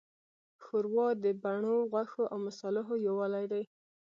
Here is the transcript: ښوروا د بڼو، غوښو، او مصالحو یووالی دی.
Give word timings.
ښوروا 0.63 1.07
د 1.23 1.25
بڼو، 1.43 1.77
غوښو، 1.91 2.23
او 2.33 2.37
مصالحو 2.47 2.93
یووالی 3.07 3.45
دی. 3.51 3.63